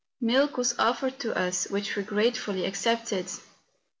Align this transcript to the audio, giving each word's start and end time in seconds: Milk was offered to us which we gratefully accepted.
Milk 0.19 0.57
was 0.57 0.73
offered 0.79 1.19
to 1.19 1.37
us 1.37 1.69
which 1.69 1.95
we 1.95 2.01
gratefully 2.01 2.65
accepted. 2.65 3.27